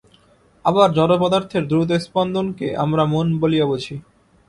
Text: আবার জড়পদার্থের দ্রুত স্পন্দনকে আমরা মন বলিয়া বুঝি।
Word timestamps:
আবার 0.65 0.87
জড়পদার্থের 0.93 1.63
দ্রুত 1.67 1.89
স্পন্দনকে 2.05 2.67
আমরা 2.75 3.03
মন 3.05 3.27
বলিয়া 3.41 3.65
বুঝি। 3.71 3.95